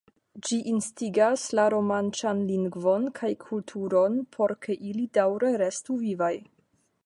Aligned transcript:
Ĝi 0.45 0.57
instigas 0.69 1.43
la 1.59 1.65
romanĉan 1.73 2.41
lingvon 2.53 3.07
kaj 3.21 3.31
kulturon, 3.45 4.19
por 4.37 4.57
ke 4.65 4.81
ili 4.93 5.07
daŭre 5.19 5.53
restu 5.67 6.03
vivaj. 6.07 6.35